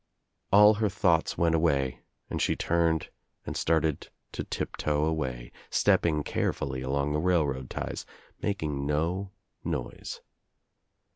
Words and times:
All 0.51 0.73
her 0.79 0.89
thoughts 0.89 1.37
went 1.37 1.53
away 1.53 1.99
and 2.27 2.41
she 2.41 2.55
turned 2.55 3.09
and 3.45 3.55
started 3.55 4.09
to 4.31 4.43
tiptoe 4.43 5.05
away, 5.05 5.51
stepping 5.69 6.23
carefully 6.23 6.81
along 6.81 7.13
the 7.13 7.19
railroad 7.19 7.69
ties, 7.69 8.07
making 8.41 8.87
no 8.87 9.29
noise. 9.63 10.19